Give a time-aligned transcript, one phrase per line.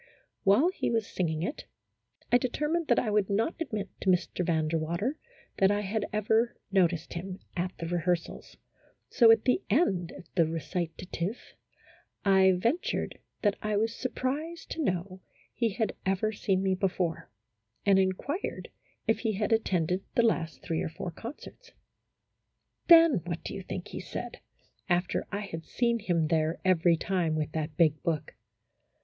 [0.43, 1.65] While he was singing it,
[2.31, 4.43] I determined that I would not admit to Mr.
[4.43, 5.19] Van der Water
[5.59, 8.57] that I had ever noticed him at the rehearsals,
[9.09, 11.53] so, at the end of the recitative,
[12.25, 15.21] I ventured that I was surprised to know
[15.53, 17.29] he had ever seen me before,
[17.85, 18.69] and inquired
[19.07, 21.73] if he had attended the last three or four concerts.
[22.87, 24.39] Then what do you think he said
[24.89, 28.33] (after I had seen him there every time with that big book)?